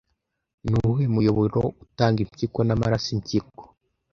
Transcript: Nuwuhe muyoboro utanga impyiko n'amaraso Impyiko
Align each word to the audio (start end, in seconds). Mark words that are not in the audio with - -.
Nuwuhe 0.67 1.05
muyoboro 1.13 1.61
utanga 1.85 2.17
impyiko 2.25 2.59
n'amaraso 2.63 3.07
Impyiko 3.15 3.63